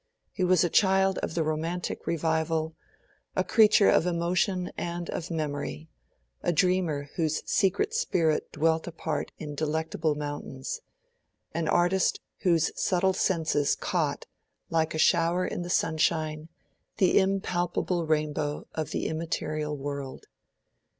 He 0.31 0.43
was 0.43 0.63
a 0.63 0.69
child 0.71 1.19
of 1.19 1.35
the 1.35 1.43
Romantic 1.43 2.07
Revival, 2.07 2.75
a 3.35 3.43
creature 3.43 3.87
of 3.91 4.07
emotion 4.07 4.71
and 4.75 5.07
of 5.11 5.29
memory, 5.29 5.89
a 6.41 6.51
dreamer 6.51 7.11
whose 7.17 7.43
secret 7.45 7.93
spirit 7.93 8.51
dwelt 8.51 8.87
apart 8.87 9.31
in 9.37 9.53
delectable 9.53 10.15
mountains, 10.15 10.81
an 11.53 11.67
artist 11.67 12.19
whose 12.39 12.71
subtle 12.75 13.13
senses 13.13 13.75
caught, 13.75 14.25
like 14.71 14.95
a 14.95 14.97
shower 14.97 15.45
in 15.45 15.61
the 15.61 15.69
sunshine, 15.69 16.49
the 16.97 17.19
impalpable 17.19 18.07
rainbow 18.07 18.65
of 18.73 18.89
the 18.89 19.05
immaterial 19.05 19.77
world. 19.77 20.25